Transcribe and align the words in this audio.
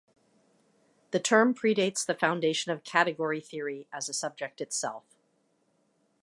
The 1.11 1.19
term 1.19 1.53
predates 1.53 2.03
the 2.03 2.15
foundation 2.15 2.71
of 2.71 2.83
category 2.83 3.39
theory 3.39 3.85
as 3.93 4.09
a 4.09 4.13
subject 4.13 4.59
itself. 4.59 5.03